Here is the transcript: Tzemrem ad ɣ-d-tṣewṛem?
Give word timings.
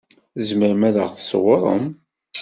Tzemrem 0.35 0.83
ad 0.89 0.95
ɣ-d-tṣewṛem? 1.05 1.85